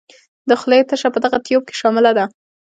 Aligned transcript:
د 0.49 0.51
خولې 0.59 0.79
تشه 0.89 1.07
په 1.13 1.19
دغه 1.25 1.37
تیوپ 1.45 1.63
کې 1.67 1.75
شامله 1.81 2.11
ده. 2.17 2.25